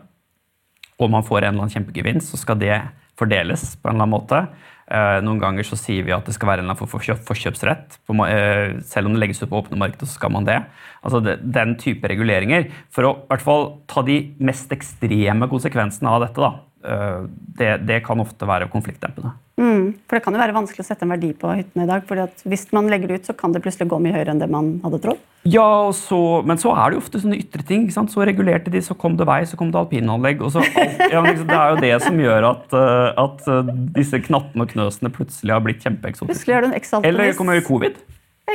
[1.00, 2.82] og man får en eller annen kjempegevinst, så skal det
[3.18, 4.48] fordeles på en eller annen måte.
[4.86, 7.98] Eh, noen ganger så sier vi at det skal være en eller annen forkjøpsrett.
[8.06, 10.60] Eh, selv om det legges ut på åpne markedet, så skal man det.
[11.02, 12.69] Altså Den type reguleringer.
[12.93, 16.54] For å i hvert fall ta de mest ekstreme konsekvensene av dette, da.
[16.86, 17.26] Eh,
[17.58, 19.32] det, det kan ofte være konfliktdempende.
[19.56, 22.04] Mm, for det kan jo være vanskelig å sette en verdi på hyttene i dag.
[22.08, 24.41] fordi at hvis man legger det ut, så kan det plutselig gå mye høyere enn
[24.41, 25.21] det man hadde trodd.
[25.48, 27.86] Ja, og så, Men så er det jo ofte sånne ytre ting.
[27.86, 28.12] ikke sant?
[28.12, 30.41] Så regulerte de, så kom det vei, så kom det alpinanlegg.
[30.41, 33.74] og så alt, ja, liksom, Det er jo det som gjør at, eh, at eh,
[33.95, 36.52] disse knattene og knøsene plutselig har blitt kjempeeksotiske.
[36.52, 37.98] Er Eller kommer covid.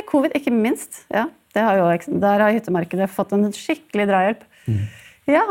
[0.07, 1.05] Covid, ikke minst.
[1.11, 4.45] Ja, det har jo, der har hyttemarkedet fått en skikkelig drahjelp.
[4.67, 4.85] Mm.
[5.31, 5.43] Ja,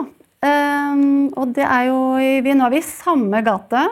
[0.47, 3.85] ehm, og det er jo vi, Nå er vi i samme gate.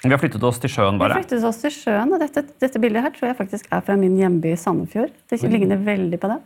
[0.00, 1.12] Vi har flyttet oss til sjøen, bare.
[1.12, 3.82] Vi har flyttet oss til sjøen, og dette, dette bildet her tror jeg faktisk er
[3.84, 5.12] fra min hjemby Sandefjord.
[5.28, 6.38] Det ligner veldig på det.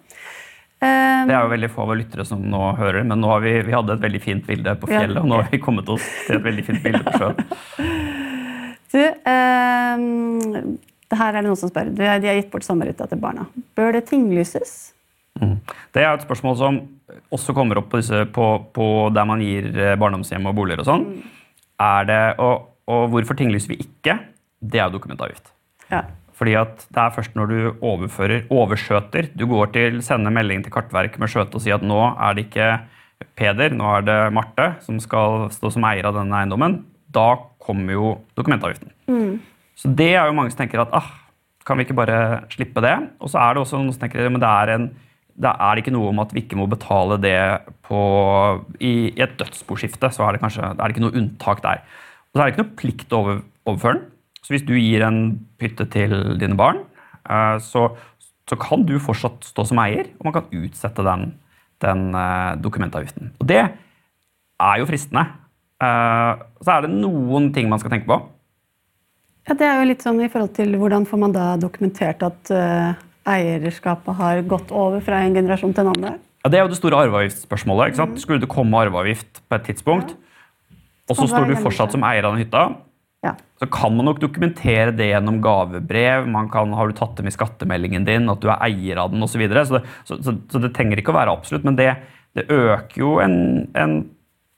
[0.84, 3.44] Um, Det er jo veldig få av våre lyttere som nå hører, men nå har
[3.44, 5.04] vi, vi hadde et veldig fint bilde på Ja.
[5.04, 7.36] fjellet, og nå har vi kommet oss til et veldig fint bilde på sjøen.
[8.94, 10.76] Du, um,
[11.10, 11.88] det her er det noen som spør.
[11.98, 13.48] De har gitt bort sommerhytta til barna.
[13.74, 14.92] Bør det tinglyses?
[15.40, 15.56] Mm.
[15.90, 16.78] Det er et spørsmål som
[17.34, 20.88] også kommer opp på, disse, på, på der man gir eh, barndomshjem og boliger og
[20.88, 21.06] sånn.
[21.82, 24.18] Er det, og, og hvorfor tinglyser vi ikke?
[24.64, 25.50] Det er jo dokumentavgift.
[25.90, 26.04] Ja.
[26.34, 30.74] Fordi at det er først når du overfører, overskjøter, du går til, sender melding til
[30.74, 32.68] Kartverket med skjøte og sier at nå er det ikke
[33.38, 36.80] Peder, nå er det Marte som skal stå som eier av denne eiendommen.
[37.14, 38.90] Da kommer jo dokumentavgiften.
[39.78, 41.06] Så det er jo mange som tenker at ah,
[41.64, 42.18] kan vi ikke bare
[42.52, 42.94] slippe det?
[43.22, 44.88] Og så er det også noen som tenker at det er en
[45.34, 47.36] det er ikke noe om at vi ikke må betale det
[47.86, 48.00] på,
[48.78, 50.10] i, i et dødsboskifte.
[50.14, 51.82] Så er det kanskje er det ikke noe unntak der.
[52.30, 54.10] Og så er det ikke noe plikt å over, overføre den.
[54.44, 55.22] Så hvis du gir en
[55.60, 56.82] pytte til dine barn,
[57.24, 57.88] eh, så,
[58.50, 61.30] så kan du fortsatt stå som eier, og man kan utsette den,
[61.82, 63.32] den eh, dokumentavgiften.
[63.40, 65.24] Og det er jo fristende.
[65.82, 68.20] Eh, så er det noen ting man skal tenke på.
[69.48, 72.52] Ja, det er jo litt sånn i forhold til Hvordan får man da dokumentert at
[73.26, 76.18] eierskapet har gått over fra en generasjon til en annen?
[76.44, 77.88] Ja, Det er jo det store arveavgiftsspørsmålet.
[77.92, 78.18] ikke sant?
[78.20, 80.14] Skulle det komme arveavgift på et tidspunkt,
[81.08, 82.76] og så står du fortsatt som eier av den hytta,
[83.24, 83.34] Ja.
[83.58, 86.26] så kan man nok dokumentere det gjennom gavebrev.
[86.28, 89.22] Man kan, har du tatt dem i skattemeldingen din, at du er eier av den
[89.22, 89.32] osv.
[89.32, 89.64] Så, videre.
[89.64, 91.96] så, det- så, så, så det trenger ikke å være absolutt, men det,
[92.36, 94.10] det øker jo en, en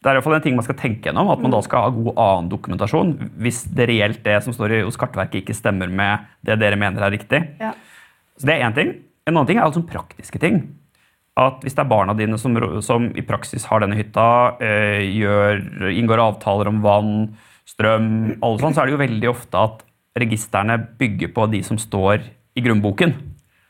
[0.02, 1.90] det er i fall en ting man skal tenke gjennom, at man da skal ha
[1.90, 6.18] god annen dokumentasjon hvis det reelt det som står i, hos Kartverket ikke stemmer med
[6.46, 7.40] det dere mener er riktig.
[7.59, 7.72] Ja.
[8.37, 8.94] Så det er én ting.
[9.27, 10.61] En annen ting er altså praktiske ting.
[11.37, 15.61] At hvis det er barna dine som, som i praksis har denne hytta, øh, gjør,
[15.92, 17.16] inngår avtaler om vann,
[17.68, 19.83] strøm, alle sånn, så er det jo veldig ofte at
[20.16, 22.22] registrene bygger på de som står
[22.57, 23.12] i grunnboken.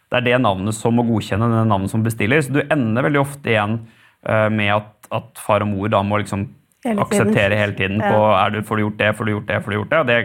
[0.07, 2.42] Det er det navnet som må godkjenne det navnet som bestiller.
[2.44, 6.20] Så du ender veldig ofte igjen øh, med at, at far og mor da må
[6.22, 6.46] liksom
[6.87, 8.12] Hele akseptere hele tiden Ja.
[8.12, 9.98] på er du, får du gjort det, får du gjort det, får du gjort det.
[9.98, 10.18] Og det,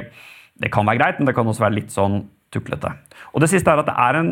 [0.62, 2.20] det kan være greit, men det kan også være litt sånn
[2.54, 2.92] tuklete.
[3.32, 4.32] Og det siste er at det er, en,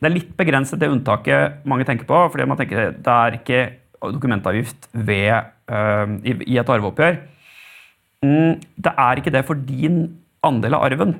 [0.00, 2.24] det er litt begrenset det unntaket mange tenker på.
[2.32, 3.60] fordi man tenker det er ikke
[4.02, 7.20] dokumentavgift ved, uh, i, i et arveoppgjør.
[8.22, 10.04] Mm, det er ikke det for din
[10.42, 11.16] andel av arven.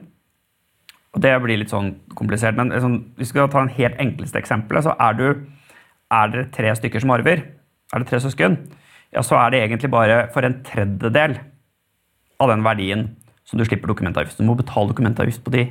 [1.13, 4.39] Og Det blir litt sånn komplisert, men sånn, hvis vi skal ta en helt enkleste
[4.41, 5.27] eksempelet, så er, du,
[6.09, 7.45] er dere tre stykker som arver.
[7.93, 8.57] Er det tre søsken?
[9.13, 11.37] Ja, så er det egentlig bare for en tredjedel
[12.41, 13.11] av den verdien
[13.45, 14.41] som du slipper dokumentavgift.
[14.41, 15.67] Du må betale dokumentavgift på de,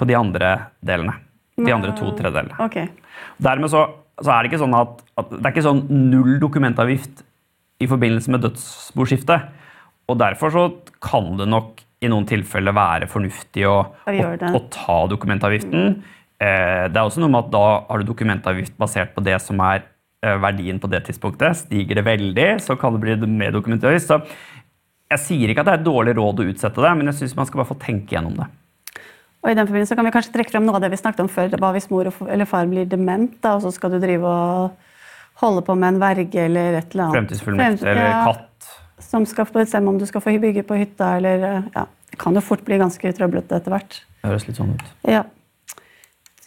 [0.00, 1.18] på de andre delene.
[1.60, 2.56] De andre to tredjedelene.
[2.64, 2.88] Okay.
[3.42, 3.84] Dermed så,
[4.20, 7.24] så er det ikke sånn at, at det er ikke sånn null dokumentavgift
[7.80, 9.36] i forbindelse med dødsboskifte.
[10.10, 10.64] Og derfor så
[11.04, 13.76] kan det nok i noen tilfeller være fornuftig å,
[14.08, 16.00] Å å, å ta dokumentavgiften.
[16.40, 19.60] Eh, det er også noe med at da har du dokumentavgift basert på det som
[19.66, 19.82] er
[20.24, 21.60] eh, verdien på det tidspunktet.
[21.66, 24.08] Stiger det veldig, så kan det bli mer dokumentavgift.
[24.08, 24.20] Så
[25.10, 27.36] jeg sier ikke at det er et dårlig råd å utsette det, men jeg syns
[27.36, 28.48] man skal bare få tenke gjennom det.
[29.40, 31.30] Og i den forbindelse kan vi kanskje trekke frem noe av det vi snakket om
[31.32, 31.54] før.
[31.56, 34.74] Hva hvis mor eller far blir dement, da, og så skal du drive og
[35.40, 37.16] holde på med en verge eller et eller annet.
[37.16, 38.68] Fremtidsfullmekt eller Ja, katt.
[39.00, 41.86] Som skal bestemme om du skal få bygge på hytta eller ja.
[42.10, 44.00] Det kan jo fort bli ganske trøblete etter hvert.
[44.20, 44.88] Det høres litt sånn ut.
[45.08, 45.22] Ja.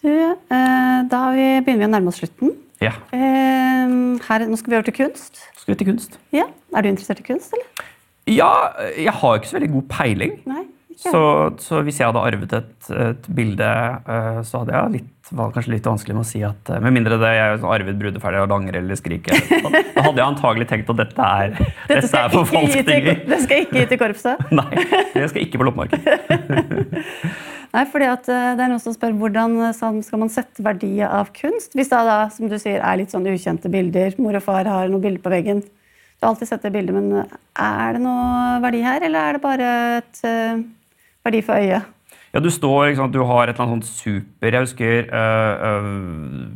[0.04, 2.52] Du, eh, da vi, begynner vi å nærme oss slutten.
[2.84, 2.92] Ja.
[3.16, 3.94] Eh,
[4.28, 5.40] her, nå skal vi over til kunst.
[5.56, 6.20] Skal vi til kunst?
[6.36, 6.50] Ja.
[6.76, 7.88] Er du interessert i kunst, eller?
[8.28, 8.52] Ja,
[9.00, 10.36] jeg har ikke så veldig god peiling.
[10.52, 10.66] Nei?
[11.00, 11.20] Så,
[11.64, 15.74] så hvis jeg hadde arvet et, et bilde, eh, så hadde jeg litt, var kanskje
[15.74, 18.82] litt vanskelig med å si at eh, Med mindre det jeg arvet brudeferdig og langere
[18.84, 19.38] eller skrike.
[19.50, 21.56] sånn, Da hadde jeg antagelig tenkt at dette er,
[21.90, 23.24] dette skal er forfalskninger.
[23.32, 24.44] Det skal ikke gi til korpset.
[24.60, 24.68] Nei,
[25.16, 26.84] Det skal ikke på loppemarkedet.
[27.74, 30.94] Nei, fordi at eh, det er noen som spør hvordan sånn, skal man sette verdi
[31.08, 31.74] av kunst?
[31.74, 34.92] Hvis det da, som du sier, er litt sånn ukjente bilder, mor og far har
[34.92, 35.64] noen bilder på veggen.
[35.64, 39.44] Du har alltid sett det bildet, men er det noe verdi her, eller er det
[39.44, 40.22] bare et
[41.26, 41.92] verdi for øyet?
[42.34, 45.90] Ja, du står, sant, du har et eller annet sånt super Jeg husker øh, øh,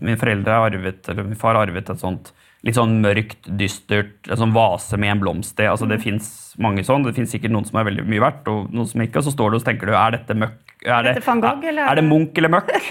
[0.01, 2.33] min foreldre arvet, eller min far arvet et sånt
[2.65, 5.67] litt sånn mørkt, dystert, en sånn vase med en blomst i.
[5.69, 7.05] Altså, det fins mange sånn.
[7.05, 9.21] Det fins sikkert noen som er veldig mye verdt, og noen som ikke.
[9.21, 10.73] Og så står du og tenker du, er dette møkk?
[10.87, 12.73] Er det, van Gogh, er, eller er det Munch eller møkk?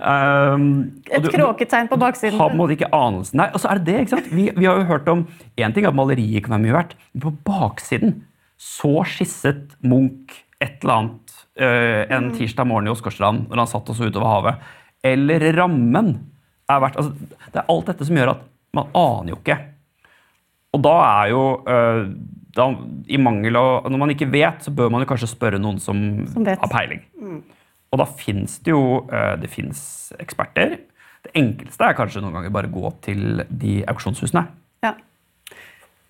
[0.00, 0.62] Um,
[1.12, 2.38] Et kråketegn på baksiden.
[2.40, 3.36] har på en måte ikke anelsen.
[3.36, 4.30] Nei, og så er det det, ikke sant?
[4.32, 5.26] Vi, vi har jo hørt om
[5.60, 8.14] Én ting er at maleriet kan være mye verdt, men på baksiden
[8.60, 13.88] så skisset Munch et eller annet øh, en tirsdag morgen i Åsgårdstrand når han satt
[13.88, 14.66] og så utover havet.
[15.04, 16.12] Eller rammen
[16.68, 17.14] er verdt altså,
[17.46, 18.44] Det er alt dette som gjør at
[18.76, 19.56] man aner jo ikke.
[20.76, 22.02] Og da er jo øh,
[22.54, 22.68] da,
[23.10, 25.98] i mangel av Når man ikke vet, så bør man jo kanskje spørre noen som,
[26.30, 27.02] Som har peiling.
[27.90, 29.50] Og da fins det jo øh, det
[30.20, 30.76] eksperter.
[31.24, 34.44] Det enkleste er kanskje noen ganger bare gå til de auksjonshusene.
[34.84, 34.94] Ja.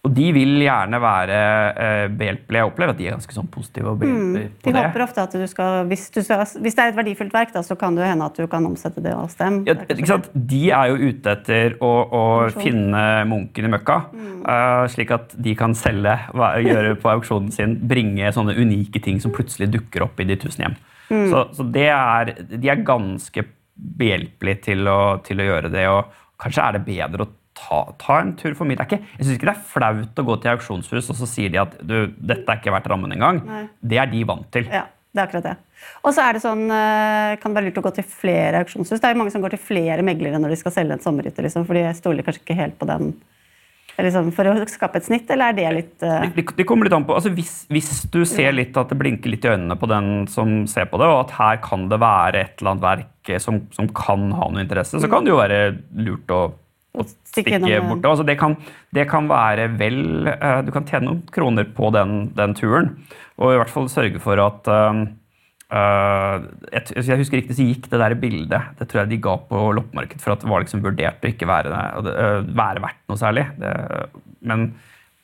[0.00, 1.38] Og de vil gjerne være
[1.76, 2.60] eh, behjelpelige.
[2.62, 4.84] Jeg opplever at de er ganske sånn positive og behjelpelige De på det.
[4.86, 7.60] håper ofte at du skal hvis, du skal hvis det er et verdifullt verk, da,
[7.66, 9.58] så kan det hende at du kan omsette det hos dem.
[9.68, 10.30] Ja, ikke sant?
[10.32, 12.22] De er jo ute etter å, å
[12.56, 16.16] finne munken i møkka, eh, slik at de kan selge,
[16.64, 20.64] gjøre på auksjonen sin, bringe sånne unike ting som plutselig dukker opp i de tusen
[20.64, 20.78] hjem.
[21.10, 23.44] Så, så det er, de er ganske
[24.00, 26.08] behjelpelige til å, til å gjøre det, og
[26.40, 29.56] kanskje er det bedre å ta, ta en tur for er jeg syns ikke det
[29.56, 32.72] er flaut å gå til auksjonshus og så sier de at du, dette er ikke
[32.74, 33.42] verdt rammen engang.
[33.80, 34.68] Det er de vant til.
[34.72, 35.56] Ja, det er akkurat det.
[36.04, 39.00] Og så er det sånn, eh, kan det være lurt å gå til flere auksjonshus.
[39.00, 41.44] Det er jo mange som går til flere meglere når de skal selge en sommerhytte,
[41.44, 43.12] liksom, for de stoler kanskje ikke helt på den
[44.04, 46.22] liksom, for å skape et snitt, eller er det litt uh...
[46.34, 47.16] Det, det kommer litt an på.
[47.16, 50.62] Altså, hvis, hvis du ser litt at det blinker litt i øynene på den som
[50.70, 53.90] ser på det, og at her kan det være et eller annet verk som, som
[53.96, 55.60] kan ha noe interesse, så kan det jo være
[56.06, 56.42] lurt å,
[56.90, 58.06] å stikke stikke bort.
[58.10, 58.56] Altså, det, kan,
[58.96, 62.96] det kan være vel eh, Du kan tjene noen kroner på den, den turen,
[63.38, 64.70] og i hvert fall sørge for at
[65.70, 66.42] Uh,
[66.74, 68.72] eh, jeg, jeg husker riktig så gikk det der bildet.
[68.78, 71.46] Det tror jeg de ga på loppemarked for at det var liksom vurdert å ikke
[71.46, 73.44] være, eh, være verdt noe særlig.
[73.60, 73.70] Det,
[74.50, 74.72] men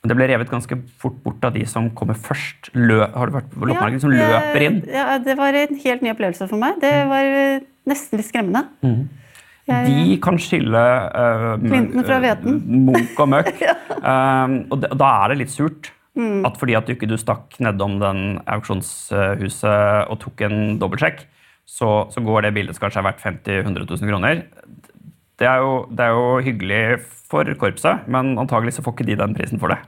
[0.07, 2.71] det ble revet ganske fort bort av de som kommer først.
[2.79, 4.05] Lø, har du vært på loppemarked?
[4.05, 4.81] Som løper inn.
[4.87, 6.79] Ja, det var en helt ny opplevelse for meg.
[6.85, 8.69] Det var eh, nesten litt skremmende.
[9.67, 11.57] Jeg- De kan skille uh.
[11.59, 13.63] Munch og møkk.
[14.13, 15.91] um, og da- da er det litt surt.
[16.17, 16.47] Mm.
[16.49, 21.25] At fordi at du ikke du stakk nedom den auksjonshuset og tok en dobbeltsjekk,
[21.67, 24.45] så, så går det bildet som kanskje er verdt 50 000-100 000 kroner.
[25.37, 26.81] Det er, jo, det er jo hyggelig
[27.29, 29.81] for korpset, men antagelig så får ikke de den prisen for det.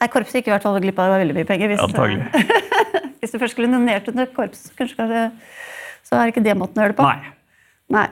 [0.00, 1.68] Nei, Korpset gikk i hvert fall glipp av veldig mye penger.
[1.74, 2.24] Hvis, Antagelig.
[3.20, 5.28] hvis du først skulle nominert under korps, kanskje, kanskje-
[6.08, 7.06] så er ikke det måten å gjøre det på.
[7.06, 7.34] Nei.
[7.94, 8.06] Nei.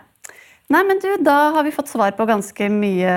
[0.68, 3.12] Nei, men du, da har vi fått svar på ganske mye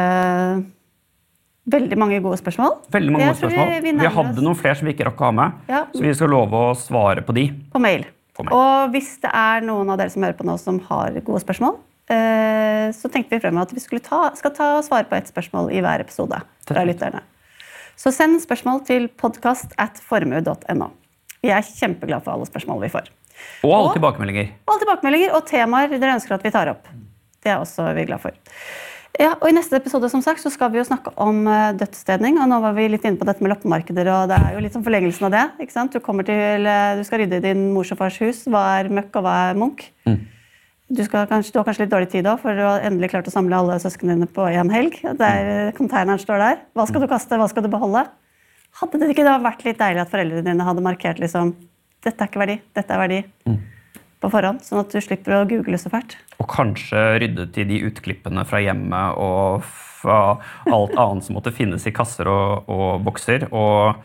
[1.72, 2.78] Veldig mange gode spørsmål.
[2.92, 3.68] Veldig mange Jeg gode spørsmål.
[3.70, 5.84] vi Vi, vi hadde noen flere som vi ikke rakk å ha med, Ja.
[5.94, 7.44] så vi skal love å svare på de.
[7.72, 8.06] på mail.
[8.34, 8.54] På mail.
[8.56, 11.78] Og hvis det er noen av dere som hører på nå som har gode spørsmål,
[12.10, 15.72] eh, så tenkte vi fremover at vi ta, skal ta og svare på ett spørsmål
[15.72, 17.22] i hver episode fra lytterne.
[17.96, 20.90] Så send spørsmål til podkast at formue.no.
[21.44, 23.08] Vi er kjempeglade for alle spørsmål vi får.
[23.64, 24.50] Og alle Og- tilbakemeldinger.
[24.68, 26.88] Og alle tilbakemeldinger og temaer dere ønsker at vi tar opp.
[27.42, 28.38] Det er også vi glad for.
[29.20, 32.38] Ja, og I neste episode som sagt, så skal vi jo snakke om eh, dødsstedning.
[32.40, 34.76] og Nå var vi litt inne på dette med loppemarkeder, og det er jo litt
[34.78, 35.42] som forlengelsen av det.
[35.66, 35.92] ikke sant?
[35.94, 38.46] Du, til, eh, du skal rydde i din mors og fars hus.
[38.48, 39.90] Hva er møkk, og hva er Munch?
[40.92, 43.28] Du, skal kanskje, du har kanskje litt dårlig tid òg, for du har endelig klart
[43.28, 44.98] å samle alle søsknene dine på én helg.
[45.04, 46.64] Der Konteineren Containeren står der.
[46.76, 48.08] Hva skal du kaste, hva skal du beholde?
[48.80, 51.54] Hadde det ikke da vært litt deilig at foreldrene dine hadde markert liksom,
[52.04, 53.22] dette er ikke verdi, dette er verdi?
[54.22, 56.18] På forhånd, sånn at du slipper å google så fælt.
[56.42, 59.66] Og kanskje rydde til de utklippene fra hjemmet og
[60.02, 60.22] fra
[60.70, 63.48] alt annet som måtte finnes i kasser og, og bokser.
[63.54, 64.00] Og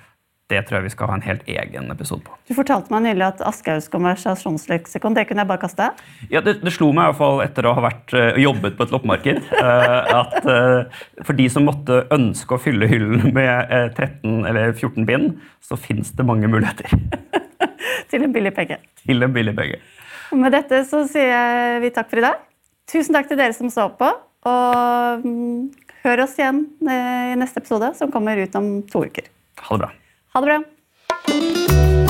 [0.46, 2.34] det tror jeg vi skal ha en helt egen episode på.
[2.46, 5.88] Du fortalte meg nylig at Aschehougs konversasjonsleksikon det kunne jeg bare kaste.
[6.30, 8.86] Ja, det, det, slo meg i hvert fall etter å ha vært, uh, jobbet på
[8.86, 14.46] et loppemarked, uh, at uh, for de som måtte ønske å fylle hyllen med 13
[14.46, 15.34] eller 14 bind,
[15.66, 16.94] så fins det mange muligheter.
[18.12, 18.78] Til en billig penge.
[19.02, 19.82] Til en billig penge.
[20.34, 22.40] Med dette så sier vi takk for i dag.
[22.90, 24.10] Tusen takk til dere som så på.
[24.46, 25.68] Og um,
[26.04, 29.30] hør oss igjen i neste episode, som kommer ut om to uker.
[29.66, 29.92] Ha det bra.
[30.34, 32.05] Ha det bra.